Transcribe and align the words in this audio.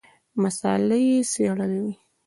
مساله 0.41 0.95
یې 1.07 1.17
څېړلې 1.31 1.79
وي. 1.83 1.95